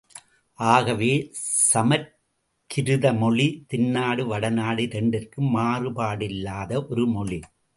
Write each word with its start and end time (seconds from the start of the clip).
ஆகவே 0.59 1.09
சமற்கிருத 1.65 3.13
மொழி 3.17 3.47
தென்னாடு 3.67 4.25
வடநாடு 4.27 4.83
இரண்டிற்கும் 4.89 5.49
மாறுபாடில்லாத 5.55 6.71
ஒரு 6.87 7.05
மொழி. 7.07 7.39